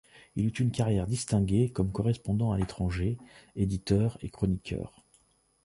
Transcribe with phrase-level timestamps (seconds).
[0.35, 3.19] Il eut une carrière distinguée comme correspondant à l'étranger,
[3.55, 5.03] éditeur et chroniqueur.